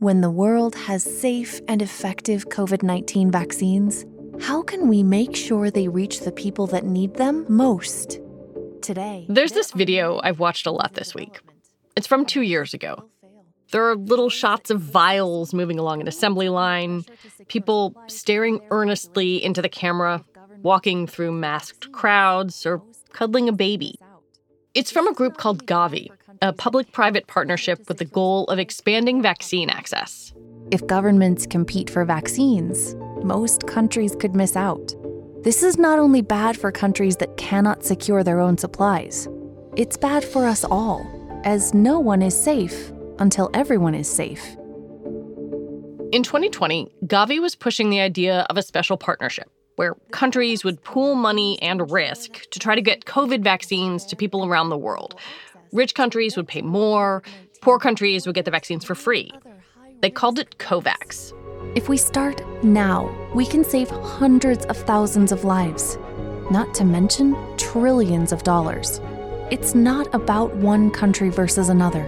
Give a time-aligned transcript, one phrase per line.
[0.00, 4.06] When the world has safe and effective COVID 19 vaccines,
[4.40, 8.20] how can we make sure they reach the people that need them most?
[8.80, 11.40] Today, There's this video I've watched a lot this week.
[11.96, 13.08] It's from two years ago.
[13.72, 17.04] There are little shots of vials moving along an assembly line,
[17.48, 20.24] people staring earnestly into the camera,
[20.62, 23.98] walking through masked crowds, or cuddling a baby.
[24.78, 26.08] It's from a group called Gavi,
[26.40, 30.32] a public private partnership with the goal of expanding vaccine access.
[30.70, 34.94] If governments compete for vaccines, most countries could miss out.
[35.42, 39.26] This is not only bad for countries that cannot secure their own supplies,
[39.74, 41.04] it's bad for us all,
[41.42, 44.54] as no one is safe until everyone is safe.
[46.12, 51.14] In 2020, Gavi was pushing the idea of a special partnership where countries would pool
[51.14, 55.14] money and risk to try to get COVID vaccines to people around the world.
[55.72, 57.22] Rich countries would pay more,
[57.60, 59.30] poor countries would get the vaccines for free.
[60.00, 61.32] They called it COVAX.
[61.76, 65.96] If we start now, we can save hundreds of thousands of lives,
[66.50, 69.00] not to mention trillions of dollars.
[69.52, 72.04] It's not about one country versus another,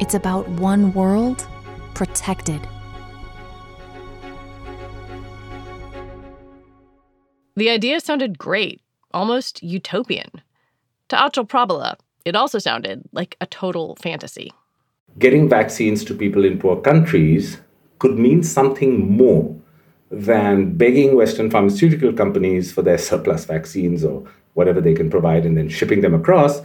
[0.00, 1.48] it's about one world
[1.94, 2.60] protected.
[7.56, 8.82] The idea sounded great,
[9.14, 10.30] almost utopian.
[11.08, 14.52] To Achal Prabhala, it also sounded like a total fantasy.
[15.18, 17.58] Getting vaccines to people in poor countries
[17.98, 19.56] could mean something more
[20.10, 24.22] than begging Western pharmaceutical companies for their surplus vaccines or
[24.52, 26.60] whatever they can provide and then shipping them across,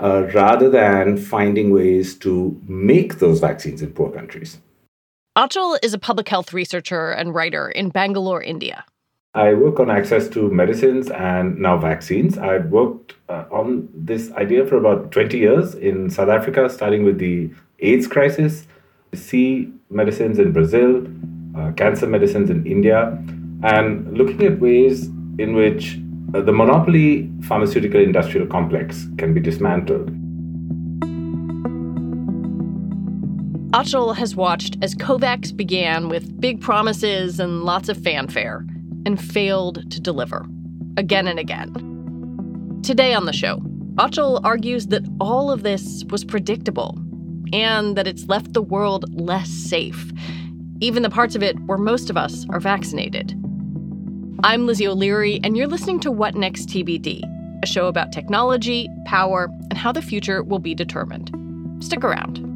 [0.00, 4.58] uh, rather than finding ways to make those vaccines in poor countries.
[5.38, 8.84] Achal is a public health researcher and writer in Bangalore, India.
[9.36, 12.38] I work on access to medicines and now vaccines.
[12.38, 17.18] I've worked uh, on this idea for about 20 years in South Africa, starting with
[17.18, 18.66] the AIDS crisis,
[19.12, 21.06] C medicines in Brazil,
[21.54, 23.22] uh, cancer medicines in India,
[23.62, 25.08] and looking at ways
[25.38, 25.98] in which
[26.34, 30.08] uh, the monopoly pharmaceutical industrial complex can be dismantled.
[33.72, 38.64] Achal has watched as COVAX began with big promises and lots of fanfare
[39.06, 40.44] and failed to deliver
[40.98, 41.72] again and again.
[42.82, 43.60] Today on the show,
[43.94, 46.98] Achal argues that all of this was predictable
[47.52, 50.12] and that it's left the world less safe,
[50.80, 53.32] even the parts of it where most of us are vaccinated.
[54.42, 57.22] I'm Lizzie O'Leary, and you're listening to What Next TBD,
[57.62, 61.30] a show about technology, power, and how the future will be determined.
[61.82, 62.55] Stick around.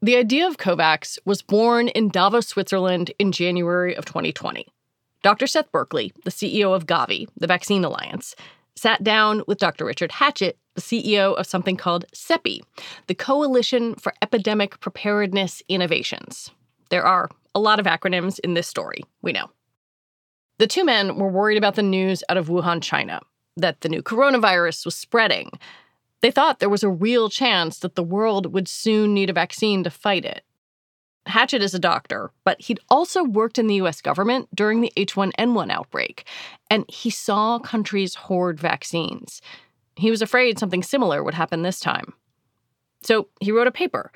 [0.00, 4.64] The idea of COVAX was born in Davos, Switzerland in January of 2020.
[5.24, 5.48] Dr.
[5.48, 8.36] Seth Berkley, the CEO of Gavi, the Vaccine Alliance,
[8.76, 9.84] sat down with Dr.
[9.84, 12.60] Richard Hatchett, the CEO of something called CEPI,
[13.08, 16.52] the Coalition for Epidemic Preparedness Innovations.
[16.90, 19.50] There are a lot of acronyms in this story, we know.
[20.58, 23.20] The two men were worried about the news out of Wuhan, China,
[23.56, 25.50] that the new coronavirus was spreading.
[26.20, 29.84] They thought there was a real chance that the world would soon need a vaccine
[29.84, 30.42] to fight it.
[31.26, 35.70] Hatchett is a doctor, but he'd also worked in the US government during the H1N1
[35.70, 36.24] outbreak,
[36.70, 39.42] and he saw countries hoard vaccines.
[39.96, 42.14] He was afraid something similar would happen this time.
[43.02, 44.10] So he wrote a paper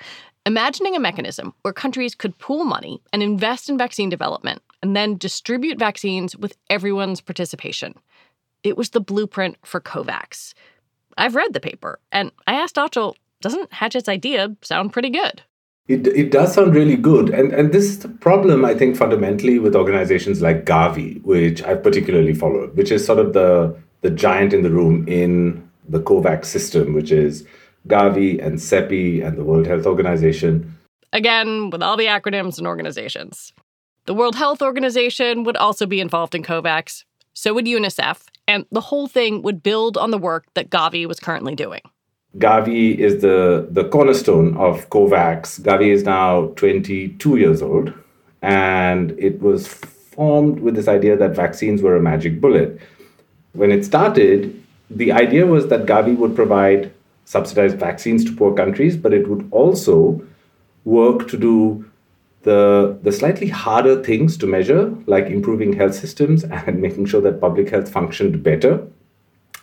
[0.45, 5.17] imagining a mechanism where countries could pool money and invest in vaccine development and then
[5.17, 7.95] distribute vaccines with everyone's participation.
[8.65, 10.55] It was the blueprint for COVAX.
[11.17, 15.43] I've read the paper, and I asked Achal, doesn't Hatchett's idea sound pretty good?
[15.89, 17.31] It, it does sound really good.
[17.31, 21.83] And, and this is the problem, I think, fundamentally with organizations like Gavi, which I've
[21.83, 26.45] particularly followed, which is sort of the, the giant in the room in the COVAX
[26.45, 27.45] system, which is
[27.89, 30.79] Gavi and CEPI and the World Health Organization.
[31.13, 33.53] Again, with all the acronyms and organizations.
[34.07, 37.05] The World Health Organization would also be involved in COVAX,
[37.35, 41.21] so would UNICEF, and the whole thing would build on the work that Gavi was
[41.21, 41.81] currently doing.
[42.39, 45.61] Gavi is the, the cornerstone of COVAX.
[45.61, 47.93] Gavi is now 22 years old,
[48.41, 52.81] and it was formed with this idea that vaccines were a magic bullet.
[53.53, 56.93] When it started, the idea was that Gavi would provide
[57.25, 60.23] subsidized vaccines to poor countries, but it would also
[60.85, 61.85] work to do
[62.43, 67.41] the, the slightly harder things to measure, like improving health systems and making sure that
[67.41, 68.87] public health functioned better.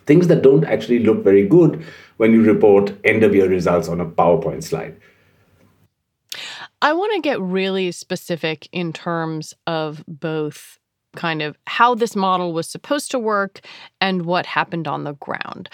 [0.06, 1.86] Things that don't actually look very good
[2.18, 5.00] when you report end of year results on a PowerPoint slide.
[6.81, 10.80] I want to get really specific in terms of both
[11.16, 13.62] kind of how this model was supposed to work
[14.00, 15.70] and what happened on the ground.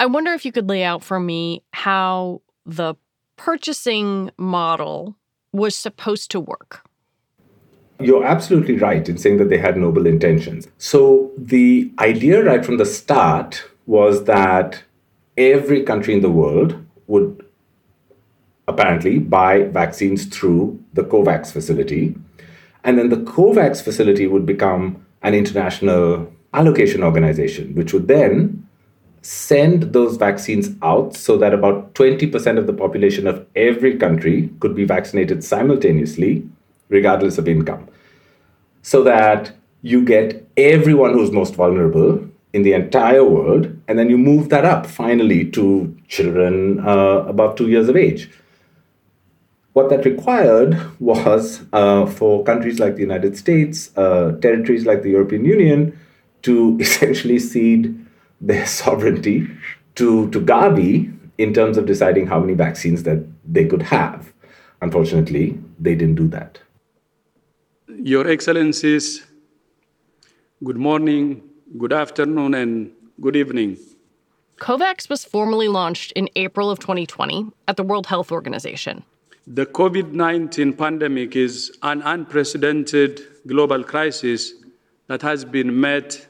[0.00, 2.94] I wonder if you could lay out for me how the
[3.36, 5.16] purchasing model
[5.56, 6.82] was supposed to work.
[7.98, 10.68] You're absolutely right in saying that they had noble intentions.
[10.76, 14.82] So, the idea right from the start was that
[15.38, 17.44] every country in the world would
[18.68, 22.16] apparently buy vaccines through the COVAX facility.
[22.84, 28.65] And then the COVAX facility would become an international allocation organization, which would then
[29.26, 34.72] send those vaccines out so that about 20% of the population of every country could
[34.72, 36.48] be vaccinated simultaneously,
[36.90, 37.88] regardless of income.
[38.82, 39.50] So that
[39.82, 44.64] you get everyone who's most vulnerable in the entire world, and then you move that
[44.64, 48.30] up finally to children uh, above two years of age.
[49.72, 55.10] What that required was uh, for countries like the United States, uh, territories like the
[55.10, 55.98] European Union,
[56.42, 58.05] to essentially cede
[58.40, 59.48] their sovereignty
[59.96, 64.32] to, to Gavi in terms of deciding how many vaccines that they could have.
[64.82, 66.58] Unfortunately, they didn't do that.
[67.88, 69.26] Your Excellencies,
[70.64, 71.42] good morning,
[71.78, 73.78] good afternoon, and good evening.
[74.58, 79.04] COVAX was formally launched in April of 2020 at the World Health Organization.
[79.46, 84.52] The COVID 19 pandemic is an unprecedented global crisis
[85.06, 86.25] that has been met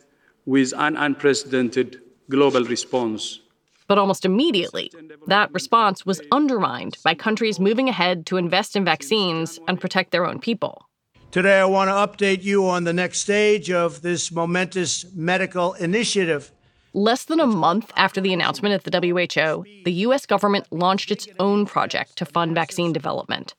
[0.47, 2.01] with an unprecedented
[2.31, 3.41] global response.
[3.89, 4.91] But almost immediately,
[5.27, 10.27] that response was undermined by countries moving ahead to invest in vaccines and protect their
[10.27, 10.89] own people.
[11.31, 11.95] Today, I want to
[12.25, 16.51] update you on the next stage of this momentous medical initiative.
[16.95, 21.29] Less than a month after the announcement at the WHO, the US government launched its
[21.39, 23.55] own project to fund vaccine development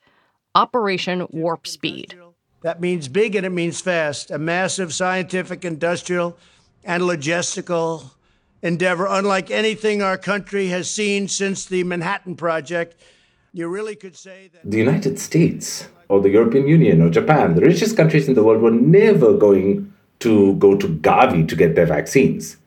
[0.56, 2.16] Operation Warp Speed.
[2.64, 4.32] That means big and it means fast.
[4.32, 6.36] A massive scientific, industrial,
[6.88, 8.12] and logistical
[8.64, 12.96] endeavor, unlike anything our country has seen since the Manhattan Project.
[13.54, 14.72] You really could say that.
[14.72, 18.62] The United States or the European Union or Japan, the richest countries in the world,
[18.62, 22.58] were never going to go to Gavi to get their vaccines.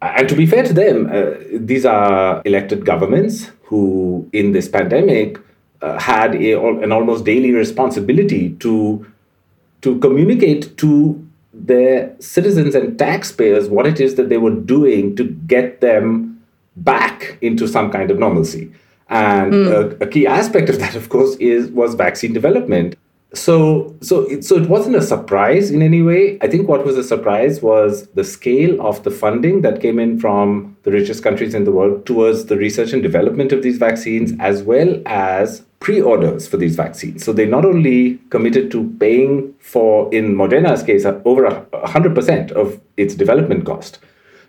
[0.00, 5.38] And to be fair to them, uh, these are elected governments who, in this pandemic,
[5.82, 9.04] uh, had a, an almost daily responsibility to,
[9.82, 11.25] to communicate to
[11.64, 16.44] their citizens and taxpayers what it is that they were doing to get them
[16.76, 18.70] back into some kind of normalcy.
[19.08, 20.00] And mm.
[20.00, 22.96] a, a, key aspect of that, of course, is was vaccine development.
[23.34, 26.38] So, so, it, so it wasn't a surprise in any way.
[26.40, 30.18] I think what was a surprise was the scale of the funding that came in
[30.18, 34.32] from the richest countries in the world towards the research and development of these vaccines,
[34.40, 37.24] as well as pre-orders for these vaccines.
[37.24, 42.80] So they not only committed to paying for, in Moderna's case, uh, over 100% of
[42.96, 43.98] its development cost,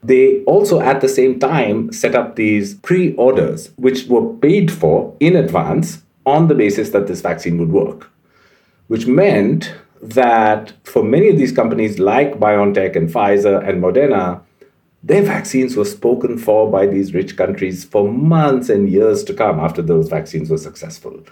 [0.04, 5.16] they also, at the same time, set up these pre orders, which were paid for
[5.20, 8.10] in advance on the basis that this vaccine would work,
[8.88, 14.42] which meant that for many of these companies like BioNTech and Pfizer and Moderna,
[15.04, 19.60] their vaccines were spoken for by these rich countries for months and years to come
[19.60, 21.24] after those vaccines were successful.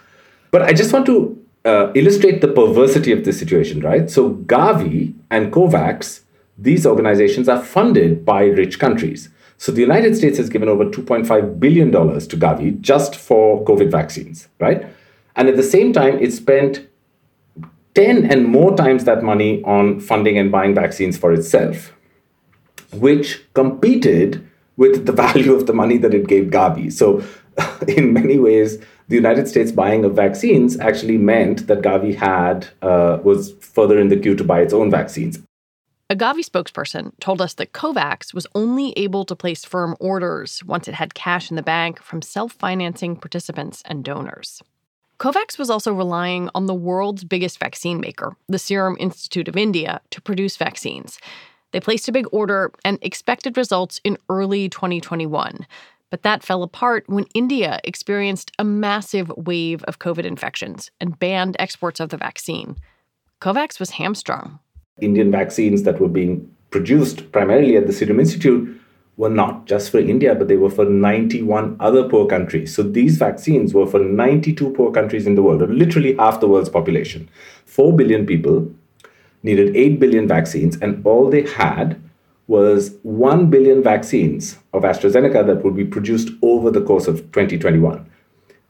[0.50, 4.08] But I just want to uh, illustrate the perversity of this situation, right?
[4.08, 6.22] So Gavi and COVAX
[6.58, 9.28] these organizations are funded by rich countries.
[9.58, 14.48] So the United States has given over $2.5 billion to Gavi just for COVID vaccines,
[14.58, 14.86] right?
[15.34, 16.86] And at the same time, it spent
[17.94, 21.92] 10 and more times that money on funding and buying vaccines for itself,
[22.96, 26.92] which competed with the value of the money that it gave Gavi.
[26.92, 27.22] So,
[27.88, 33.18] in many ways, the United States buying of vaccines actually meant that Gavi had uh,
[33.22, 35.38] was further in the queue to buy its own vaccines.
[36.08, 40.86] A Gavi spokesperson told us that COVAX was only able to place firm orders once
[40.86, 44.62] it had cash in the bank from self financing participants and donors.
[45.18, 50.00] COVAX was also relying on the world's biggest vaccine maker, the Serum Institute of India,
[50.10, 51.18] to produce vaccines.
[51.76, 55.66] They placed a big order and expected results in early 2021.
[56.10, 61.54] But that fell apart when India experienced a massive wave of COVID infections and banned
[61.58, 62.76] exports of the vaccine.
[63.42, 64.58] COVAX was hamstrung.
[65.02, 68.80] Indian vaccines that were being produced primarily at the Serum Institute
[69.18, 72.74] were not just for India, but they were for 91 other poor countries.
[72.74, 76.48] So these vaccines were for 92 poor countries in the world, or literally half the
[76.48, 77.28] world's population.
[77.66, 78.66] 4 billion people
[79.46, 82.00] needed 8 billion vaccines, and all they had
[82.48, 88.08] was 1 billion vaccines of AstraZeneca that would be produced over the course of 2021.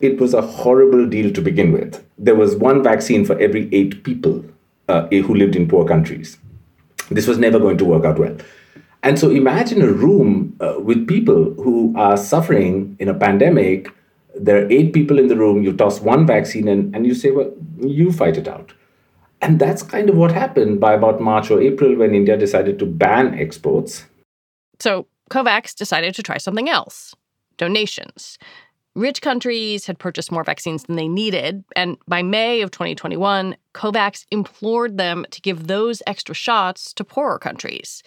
[0.01, 2.05] It was a horrible deal to begin with.
[2.19, 4.45] There was one vaccine for every eight people
[4.89, 6.39] uh, who lived in poor countries.
[7.11, 8.37] This was never going to work out well.
[9.03, 13.89] And so imagine a room uh, with people who are suffering in a pandemic.
[14.35, 15.63] There are eight people in the room.
[15.63, 18.73] You toss one vaccine and, and you say, well, you fight it out.
[19.41, 22.87] And that's kind of what happened by about March or April when India decided to
[22.87, 24.07] ban exports.
[24.81, 27.15] So COVAX decided to try something else
[27.57, 28.39] donations.
[28.95, 34.25] Rich countries had purchased more vaccines than they needed, and by May of 2021, COVAX
[34.31, 38.03] implored them to give those extra shots to poorer countries.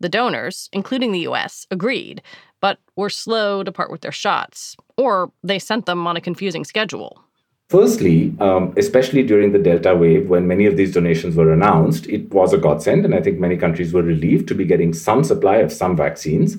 [0.00, 2.22] The donors, including the US, agreed,
[2.60, 6.64] but were slow to part with their shots, or they sent them on a confusing
[6.64, 7.22] schedule.
[7.68, 12.30] Firstly, um, especially during the Delta wave, when many of these donations were announced, it
[12.30, 15.56] was a godsend, and I think many countries were relieved to be getting some supply
[15.56, 16.58] of some vaccines.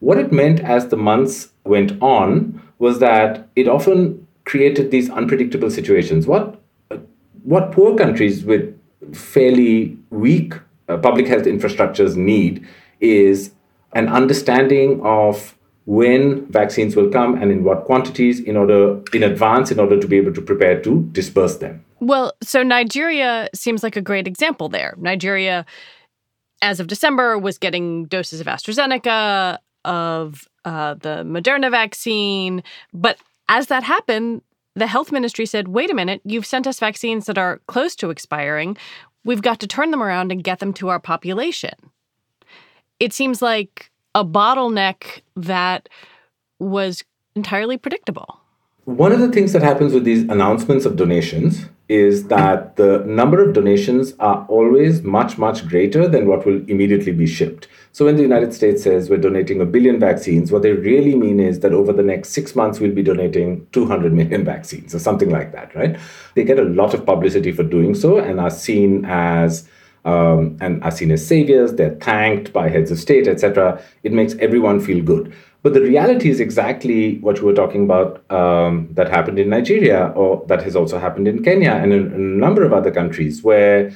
[0.00, 5.70] What it meant as the months went on was that it often created these unpredictable
[5.70, 6.26] situations.
[6.26, 6.60] What,
[7.44, 8.76] what poor countries with
[9.14, 10.54] fairly weak
[10.88, 12.66] uh, public health infrastructures need
[12.98, 13.52] is
[13.92, 15.56] an understanding of
[15.90, 20.06] when vaccines will come and in what quantities in order in advance in order to
[20.06, 21.84] be able to prepare to disperse them.
[21.98, 24.94] Well, so Nigeria seems like a great example there.
[24.98, 25.66] Nigeria
[26.62, 32.62] as of December was getting doses of AstraZeneca, of uh, the Moderna vaccine.
[32.94, 33.18] But
[33.48, 34.42] as that happened,
[34.76, 38.10] the health ministry said, wait a minute, you've sent us vaccines that are close to
[38.10, 38.76] expiring.
[39.24, 41.74] We've got to turn them around and get them to our population.
[43.00, 45.88] It seems like a bottleneck that
[46.58, 48.40] was entirely predictable.
[48.84, 53.42] One of the things that happens with these announcements of donations is that the number
[53.42, 57.68] of donations are always much, much greater than what will immediately be shipped.
[57.92, 61.40] So when the United States says we're donating a billion vaccines, what they really mean
[61.40, 65.30] is that over the next six months, we'll be donating 200 million vaccines or something
[65.30, 65.98] like that, right?
[66.34, 69.68] They get a lot of publicity for doing so and are seen as
[70.04, 71.74] um, and are seen as saviors.
[71.74, 73.82] They're thanked by heads of state, etc.
[74.02, 75.34] It makes everyone feel good.
[75.62, 80.06] But the reality is exactly what you were talking about um, that happened in Nigeria,
[80.16, 83.42] or that has also happened in Kenya and in, in a number of other countries,
[83.42, 83.92] where,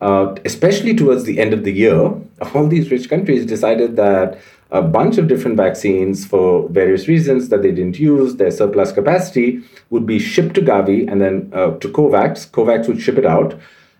[0.00, 2.14] uh, especially towards the end of the year,
[2.54, 4.38] all these rich countries decided that
[4.70, 9.62] a bunch of different vaccines, for various reasons that they didn't use, their surplus capacity,
[9.90, 12.50] would be shipped to Gavi and then uh, to COVAX.
[12.50, 13.58] COVAX would ship it out.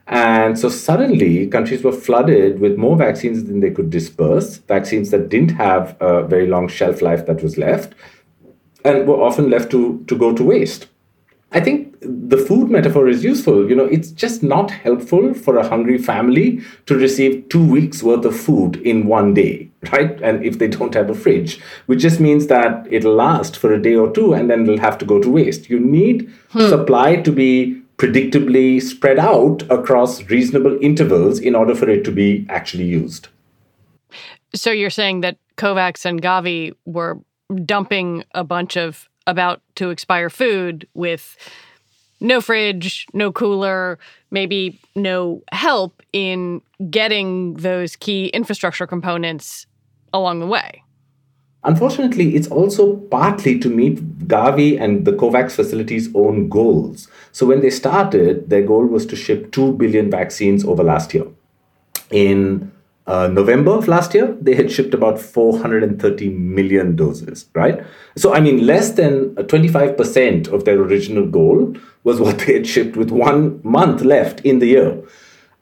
[0.09, 5.29] And so suddenly, countries were flooded with more vaccines than they could disperse, vaccines that
[5.29, 7.95] didn't have a very long shelf life that was left,
[8.85, 10.87] and were often left to, to go to waste.
[11.53, 13.69] I think the food metaphor is useful.
[13.69, 18.25] You know, it's just not helpful for a hungry family to receive two weeks worth
[18.25, 20.21] of food in one day, right?
[20.23, 23.81] And if they don't have a fridge, which just means that it'll last for a
[23.81, 25.71] day or two and then it'll have to go to waste.
[25.71, 26.69] You need hmm.
[26.69, 32.47] supply to be predictably spread out across reasonable intervals in order for it to be
[32.49, 33.29] actually used.
[34.55, 37.21] So you're saying that COVAX and Gavi were
[37.65, 41.37] dumping a bunch of about to expire food with
[42.21, 43.99] no fridge, no cooler,
[44.31, 49.67] maybe no help in getting those key infrastructure components
[50.13, 50.83] along the way.
[51.65, 57.09] Unfortunately, it's also partly to meet Gavi and the COVAX facility's own goals.
[57.33, 61.27] So, when they started, their goal was to ship 2 billion vaccines over last year.
[62.11, 62.71] In
[63.09, 67.83] uh, November of last year, they had shipped about 430 million doses, right?
[68.17, 71.75] So, I mean, less than 25% of their original goal
[72.05, 75.03] was what they had shipped with one month left in the year.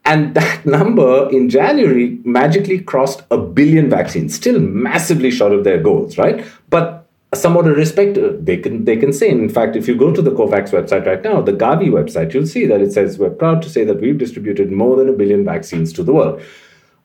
[0.07, 5.79] And that number in January magically crossed a billion vaccines, still massively short of their
[5.79, 6.43] goals, right?
[6.69, 9.29] But somewhat a respect they can they can say.
[9.29, 12.47] In fact, if you go to the COVAX website right now, the Gavi website, you'll
[12.47, 15.43] see that it says we're proud to say that we've distributed more than a billion
[15.43, 16.41] vaccines to the world.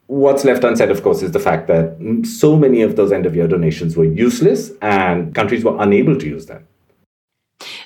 [0.06, 3.34] What's left unsaid, of course, is the fact that so many of those end of
[3.34, 6.66] year donations were useless and countries were unable to use them.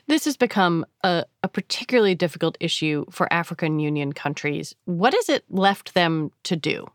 [0.09, 4.75] This has become a, a, particularly difficult issue for African Union countries.
[4.85, 6.87] What has it left them to do?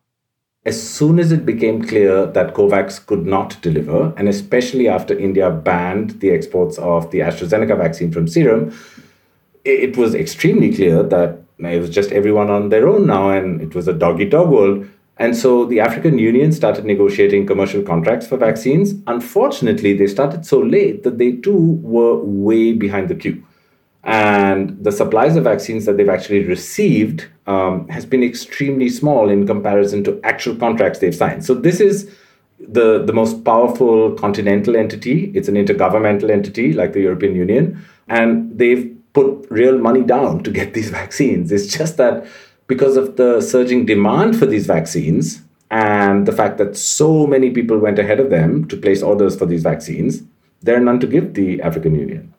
[0.63, 5.50] As soon as it became clear that COVAX could not deliver, and especially after India
[5.50, 8.74] banned the exports of the AstraZeneca vaccine from Serum,
[9.65, 13.75] it was extremely clear that it was just everyone on their own now, and it
[13.75, 14.88] was a dog eat dog world.
[15.18, 18.96] And so the African Union started negotiating commercial contracts for vaccines.
[19.08, 23.44] Unfortunately, they started so late that they too were way behind the queue.
[24.03, 29.46] And the supplies of vaccines that they've actually received um, has been extremely small in
[29.46, 31.46] comparison to actual contracts they've signed.
[31.46, 32.10] So this is
[32.60, 35.32] the, the most powerful continental entity.
[35.36, 37.84] It's an intergovernmental entity like the European Union.
[38.08, 41.51] And they've put real money down to get these vaccines.
[41.51, 42.25] It's just that
[42.71, 47.77] because of the surging demand for these vaccines and the fact that so many people
[47.77, 50.23] went ahead of them to place orders for these vaccines,
[50.61, 52.33] there are none to give the African Union.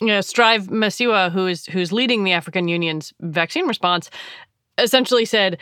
[0.00, 4.10] You know, Strive Masiyiwa, who is who's leading the African Union's vaccine response,
[4.78, 5.58] essentially said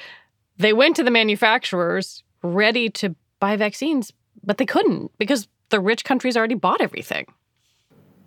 [0.58, 4.12] they went to the manufacturers ready to buy vaccines,
[4.44, 7.24] but they couldn't because the rich countries already bought everything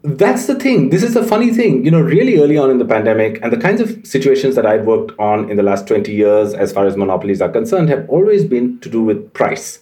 [0.03, 0.89] that's the thing.
[0.89, 1.86] This is the funny thing.
[1.86, 4.86] You know, really early on in the pandemic, and the kinds of situations that I've
[4.86, 8.43] worked on in the last 20 years, as far as monopolies are concerned, have always
[8.43, 9.79] been to do with price.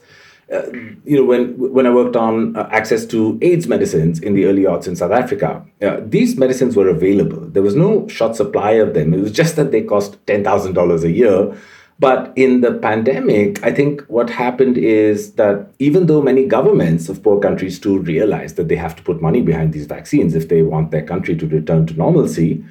[0.53, 0.63] Uh,
[1.05, 4.63] you know, when when I worked on uh, access to AIDS medicines in the early
[4.63, 7.39] aughts in South Africa, uh, these medicines were available.
[7.39, 9.13] There was no short supply of them.
[9.13, 11.57] It was just that they cost ten thousand dollars a year,
[12.01, 17.21] but in the pandemic, I think what happened is that even though many governments of
[17.21, 20.63] poor countries too realize that they have to put money behind these vaccines if they
[20.63, 22.65] want their country to return to normalcy,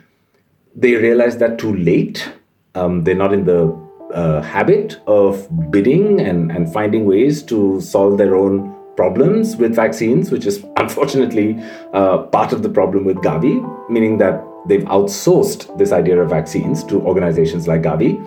[0.74, 2.28] they realize that too late.
[2.74, 3.72] Um, they're not in the
[4.12, 10.32] uh, habit of bidding and, and finding ways to solve their own problems with vaccines,
[10.32, 11.56] which is unfortunately
[11.92, 13.54] uh, part of the problem with Gavi,
[13.88, 18.20] meaning that they've outsourced this idea of vaccines to organizations like Gavi.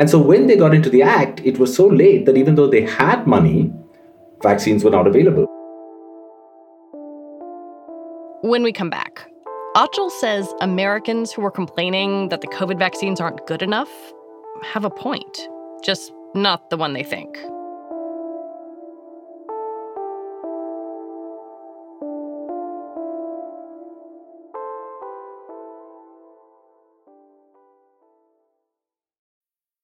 [0.00, 2.66] And so when they got into the act, it was so late that even though
[2.66, 3.70] they had money,
[4.42, 5.44] vaccines were not available.
[8.40, 9.30] When we come back,
[9.76, 13.90] Achal says Americans who are complaining that the COVID vaccines aren't good enough
[14.62, 15.48] have a point,
[15.84, 17.36] just not the one they think.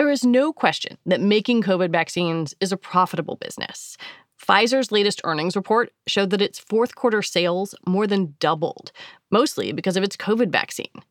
[0.00, 3.98] There is no question that making COVID vaccines is a profitable business.
[4.40, 8.92] Pfizer's latest earnings report showed that its fourth quarter sales more than doubled,
[9.30, 11.02] mostly because of its COVID vaccine.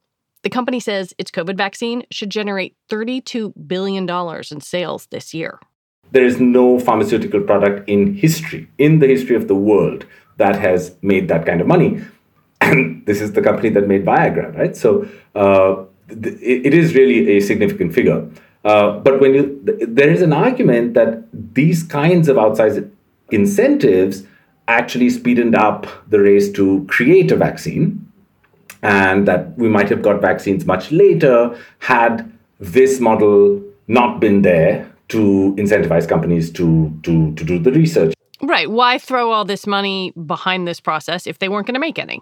[0.42, 5.60] The company says its COVID vaccine should generate $32 billion in sales this year.
[6.12, 10.96] There is no pharmaceutical product in history, in the history of the world, that has
[11.04, 12.02] made that kind of money.
[12.62, 14.76] And this is the company that made Viagra, right?
[14.76, 18.28] So uh, it is really a significant figure.
[18.66, 22.90] Uh, but when you, there is an argument that these kinds of outsized
[23.32, 24.24] incentives
[24.68, 28.06] actually speeded up the race to create a vaccine,
[28.82, 34.90] and that we might have got vaccines much later had this model not been there
[35.10, 38.14] to incentivize companies to to to do the research.
[38.42, 38.70] Right.
[38.70, 42.22] Why throw all this money behind this process if they weren't going to make any?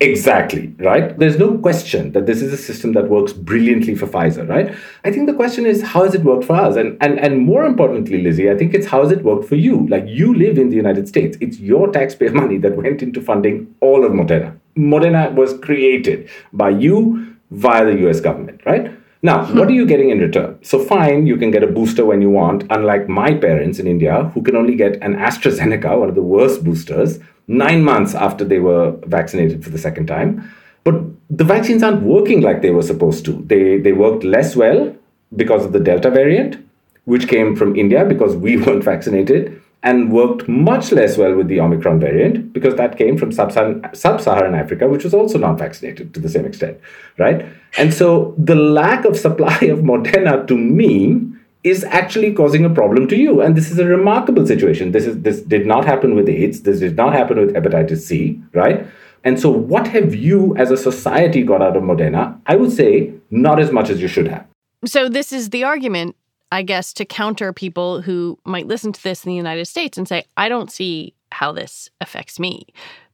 [0.00, 1.18] Exactly, right?
[1.18, 4.72] There's no question that this is a system that works brilliantly for Pfizer, right?
[5.04, 6.76] I think the question is how has it worked for us?
[6.76, 9.88] And and and more importantly, Lizzie, I think it's how has it worked for you?
[9.88, 11.36] Like you live in the United States.
[11.40, 14.56] It's your taxpayer money that went into funding all of Moderna.
[14.76, 18.92] Moderna was created by you via the US government, right?
[19.22, 19.58] Now, hmm.
[19.58, 20.58] what are you getting in return?
[20.62, 24.30] So, fine, you can get a booster when you want, unlike my parents in India,
[24.32, 28.60] who can only get an AstraZeneca, one of the worst boosters, nine months after they
[28.60, 30.48] were vaccinated for the second time.
[30.84, 33.32] But the vaccines aren't working like they were supposed to.
[33.46, 34.94] They, they worked less well
[35.34, 36.64] because of the Delta variant,
[37.04, 41.60] which came from India because we weren't vaccinated, and worked much less well with the
[41.60, 46.28] Omicron variant because that came from sub-Saharan, Africa, which was also not vaccinated to the
[46.28, 46.80] same extent,
[47.16, 47.46] right?
[47.76, 51.32] And so the lack of supply of Moderna to me
[51.64, 53.40] is actually causing a problem to you.
[53.40, 54.92] And this is a remarkable situation.
[54.92, 56.62] This is this did not happen with AIDS.
[56.62, 58.86] This did not happen with hepatitis C, right?
[59.24, 62.40] And so what have you as a society got out of Moderna?
[62.46, 64.46] I would say not as much as you should have.
[64.84, 66.14] So this is the argument,
[66.52, 70.06] I guess, to counter people who might listen to this in the United States and
[70.06, 72.66] say, I don't see how this affects me.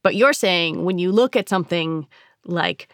[0.03, 2.07] But you're saying when you look at something
[2.45, 2.89] like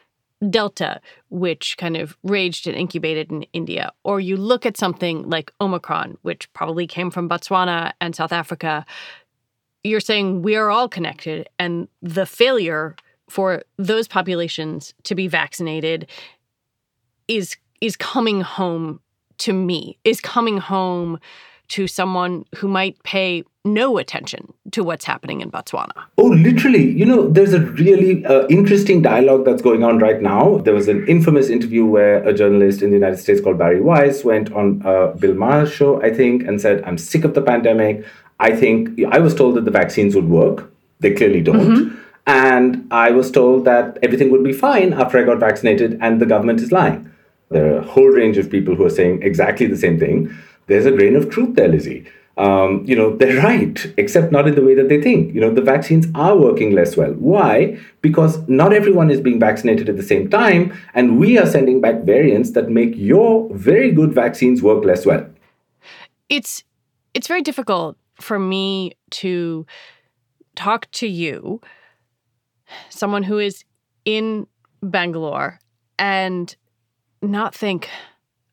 [0.48, 5.52] Delta, which kind of raged and incubated in India, or you look at something like
[5.60, 8.86] Omicron, which probably came from Botswana and South Africa,
[9.84, 11.48] you're saying we are all connected.
[11.58, 12.96] And the failure
[13.28, 16.08] for those populations to be vaccinated
[17.28, 19.00] is is coming home
[19.38, 21.18] to me, is coming home
[21.70, 25.92] to someone who might pay no attention to what's happening in Botswana.
[26.18, 26.90] Oh, literally.
[26.90, 30.58] You know, there's a really uh, interesting dialogue that's going on right now.
[30.58, 34.24] There was an infamous interview where a journalist in the United States called Bari Weiss
[34.24, 38.04] went on uh, Bill Maher's show, I think, and said, I'm sick of the pandemic.
[38.40, 40.72] I think I was told that the vaccines would work.
[41.00, 41.60] They clearly don't.
[41.60, 41.96] Mm-hmm.
[42.26, 46.26] And I was told that everything would be fine after I got vaccinated, and the
[46.26, 47.10] government is lying.
[47.50, 50.32] There are a whole range of people who are saying exactly the same thing
[50.70, 52.06] there's a grain of truth there, Lizzie.
[52.36, 55.34] Um, you know, they're right, except not in the way that they think.
[55.34, 57.12] You know, the vaccines are working less well.
[57.14, 57.78] Why?
[58.00, 62.04] Because not everyone is being vaccinated at the same time, and we are sending back
[62.04, 65.26] variants that make your very good vaccines work less well.
[66.28, 66.64] It's
[67.12, 69.66] it's very difficult for me to
[70.54, 71.60] talk to you,
[72.90, 73.64] someone who is
[74.04, 74.46] in
[74.82, 75.58] Bangalore,
[75.98, 76.54] and
[77.20, 77.88] not think,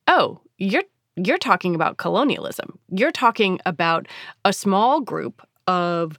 [0.08, 0.82] oh, you're
[1.24, 2.78] you're talking about colonialism.
[2.90, 4.06] You're talking about
[4.44, 6.18] a small group of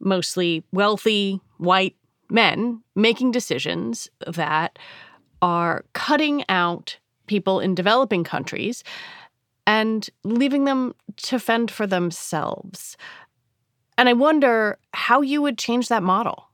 [0.00, 1.96] mostly wealthy white
[2.30, 4.78] men making decisions that
[5.42, 8.82] are cutting out people in developing countries
[9.66, 12.96] and leaving them to fend for themselves.
[13.98, 16.45] And I wonder how you would change that model.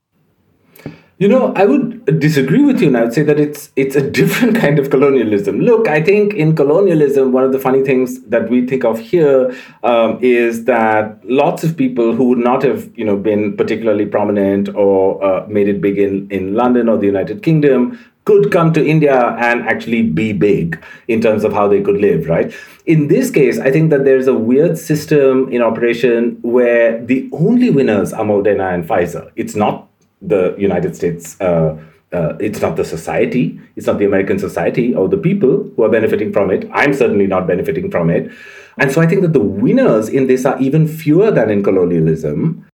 [1.22, 4.00] You know, I would disagree with you, and I would say that it's it's a
[4.10, 5.60] different kind of colonialism.
[5.60, 9.54] Look, I think in colonialism, one of the funny things that we think of here
[9.84, 14.74] um, is that lots of people who would not have, you know, been particularly prominent
[14.74, 18.84] or uh, made it big in in London or the United Kingdom could come to
[18.84, 22.52] India and actually be big in terms of how they could live, right?
[22.86, 27.70] In this case, I think that there's a weird system in operation where the only
[27.70, 29.30] winners are Moderna and Pfizer.
[29.36, 29.88] It's not
[30.22, 31.40] the United States.
[31.40, 31.76] Uh,
[32.12, 35.88] uh, it's not the society, it's not the American society or the people who are
[35.88, 36.68] benefiting from it.
[36.72, 38.30] I'm certainly not benefiting from it.
[38.78, 42.66] And so I think that the winners in this are even fewer than in colonialism.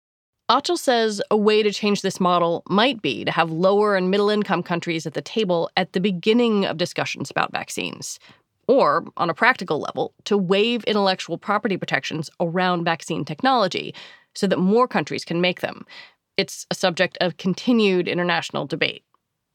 [0.51, 4.31] Achal says a way to change this model might be to have lower and middle
[4.31, 8.19] income countries at the table at the beginning of discussions about vaccines.
[8.69, 13.95] Or, on a practical level, to waive intellectual property protections around vaccine technology
[14.35, 15.85] so that more countries can make them.
[16.37, 19.03] It's a subject of continued international debate.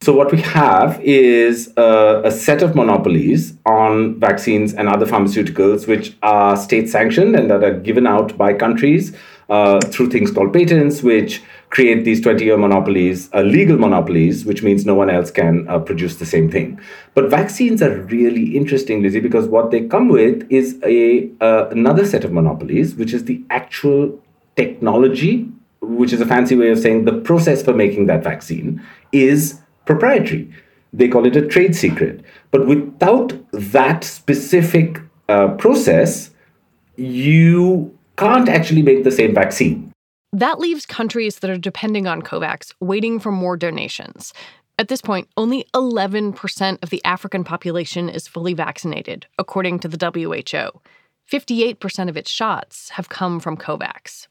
[0.02, 5.86] So, what we have is a, a, set of monopolies on vaccines and other pharmaceuticals,
[5.86, 9.16] which are state sanctioned and that are given out by countries
[9.48, 11.40] uh, through things called patents, which
[11.70, 15.78] create these 20 year monopolies, uh, legal monopolies, which means no one else can uh,
[15.78, 16.80] produce the same thing.
[17.14, 22.04] But vaccines are really interesting, Lizzie, because what they come with is a uh, another
[22.04, 24.20] set of monopolies, which is the actual
[24.56, 25.48] technology,
[25.82, 30.50] which is a fancy way of saying the process for making that vaccine is proprietary.
[30.92, 32.22] They call it a trade secret.
[32.50, 36.30] But without that specific uh, process,
[36.96, 39.92] you can't actually make the same vaccine.
[40.32, 44.32] That leaves countries that are depending on COVAX waiting for more donations.
[44.78, 49.98] At this point, only 11% of the African population is fully vaccinated, according to the
[49.98, 50.80] WHO.
[51.30, 54.26] 58% of its shots have come from COVAX.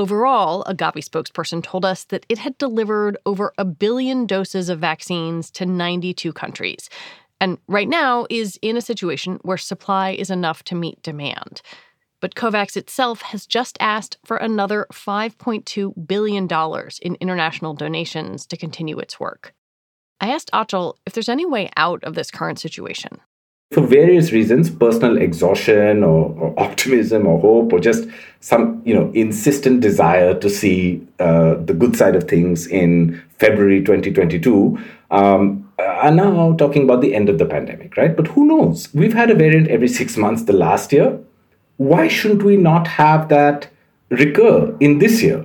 [0.00, 4.78] Overall, a Gavi spokesperson told us that it had delivered over a billion doses of
[4.78, 6.88] vaccines to 92 countries,
[7.38, 11.60] and right now is in a situation where supply is enough to meet demand.
[12.18, 16.48] But COVAX itself has just asked for another $5.2 billion
[17.02, 19.52] in international donations to continue its work.
[20.18, 23.20] I asked Achal if there's any way out of this current situation
[23.70, 28.08] for various reasons personal exhaustion or, or, optimism or hope or just
[28.40, 33.78] some you know insistent desire to see uh, the good side of things in february
[33.78, 34.76] 2022
[35.12, 38.16] um, are now talking about the end of the pandemic right?
[38.16, 38.92] But who knows?
[38.92, 41.18] We've had a variant every six months the last year.
[41.78, 43.68] Why shouldn't we not have that
[44.10, 45.44] recur in this year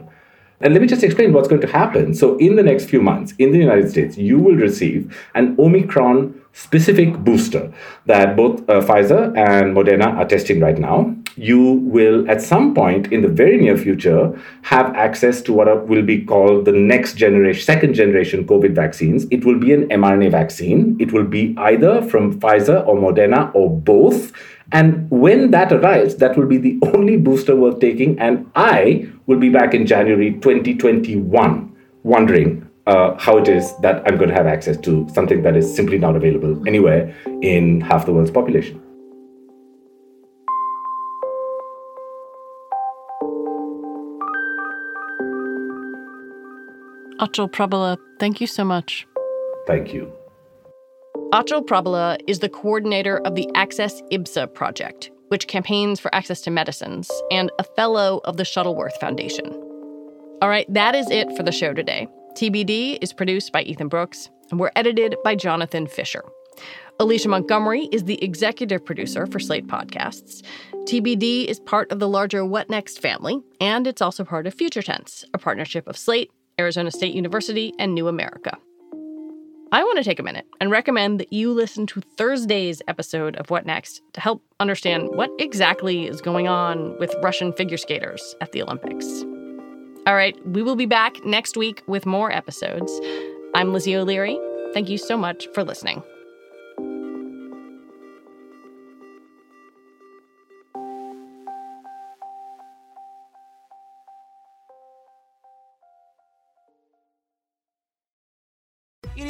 [0.61, 2.13] and let me just explain what's going to happen.
[2.13, 6.41] So, in the next few months in the United States, you will receive an Omicron
[6.53, 7.71] specific booster
[8.05, 11.15] that both uh, Pfizer and Moderna are testing right now.
[11.37, 16.01] You will, at some point in the very near future, have access to what will
[16.01, 19.25] be called the next generation, second generation COVID vaccines.
[19.31, 20.95] It will be an mRNA vaccine.
[20.99, 24.31] It will be either from Pfizer or Moderna or both.
[24.71, 28.17] And when that arrives, that will be the only booster worth taking.
[28.19, 34.15] And I will be back in January 2021 wondering uh, how it is that I'm
[34.15, 38.13] going to have access to something that is simply not available anywhere in half the
[38.13, 38.84] world's population.
[47.35, 49.05] Achal Prabhala, thank you so much.
[49.67, 50.09] Thank you.
[51.33, 56.49] Achal Prabhala is the coordinator of the Access IBSA project, which campaigns for access to
[56.49, 59.47] medicines, and a fellow of the Shuttleworth Foundation.
[60.41, 62.07] All right, that is it for the show today.
[62.35, 66.23] TBD is produced by Ethan Brooks, and we're edited by Jonathan Fisher.
[67.01, 70.41] Alicia Montgomery is the executive producer for Slate Podcasts.
[70.85, 74.81] TBD is part of the larger What Next family, and it's also part of Future
[74.81, 78.57] Tense, a partnership of Slate, Arizona State University, and New America.
[79.71, 83.49] I want to take a minute and recommend that you listen to Thursday's episode of
[83.49, 88.51] What Next to help understand what exactly is going on with Russian figure skaters at
[88.51, 89.05] the Olympics.
[90.07, 93.01] All right, we will be back next week with more episodes.
[93.55, 94.39] I'm Lizzie O'Leary.
[94.73, 96.03] Thank you so much for listening.